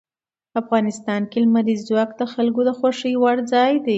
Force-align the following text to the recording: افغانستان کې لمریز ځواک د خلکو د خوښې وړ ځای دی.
افغانستان 0.61 1.21
کې 1.31 1.37
لمریز 1.45 1.79
ځواک 1.89 2.09
د 2.19 2.21
خلکو 2.33 2.61
د 2.67 2.71
خوښې 2.77 3.11
وړ 3.21 3.37
ځای 3.53 3.73
دی. 3.85 3.89